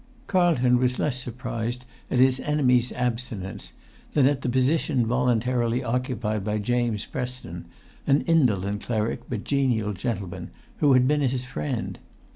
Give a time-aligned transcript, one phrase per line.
[0.25, 3.71] Carlton was less surprised at his enemy's abstinence
[4.13, 7.65] than at the position voluntarily occupied by James Preston,
[8.07, 11.99] an indolent cleric but genial gentleman, who had been his friend.